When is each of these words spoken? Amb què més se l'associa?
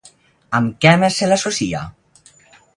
Amb 0.59 0.79
què 0.85 0.95
més 1.03 1.19
se 1.23 1.29
l'associa? 1.29 1.85